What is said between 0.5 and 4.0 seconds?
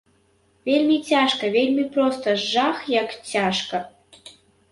Вельмі цяжка, вельмі, проста жах, як цяжка!